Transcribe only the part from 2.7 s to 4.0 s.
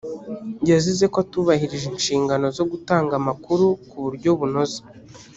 gutanga amakuru ku